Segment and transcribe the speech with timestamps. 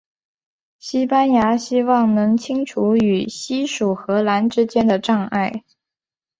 [0.79, 5.63] 西班牙希望能清除与西属荷兰之间的障碍。